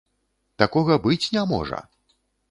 Такога 0.61 0.95
быць 1.03 1.29
не 1.35 1.43
можа. 1.51 1.83